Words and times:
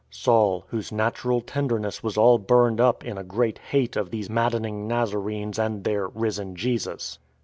—Saul, 0.25 0.65
whose 0.69 0.91
natural 0.91 1.41
tenderness 1.41 2.01
was 2.01 2.17
all 2.17 2.39
burned 2.39 2.81
up 2.81 3.05
in 3.05 3.19
a 3.19 3.23
great 3.23 3.59
hate 3.59 3.95
of 3.95 4.09
these 4.09 4.31
maddening 4.31 4.87
Nazarenes 4.87 5.59
and 5.59 5.83
their" 5.83 6.07
risen 6.23 6.55
Jesus." 6.55 7.19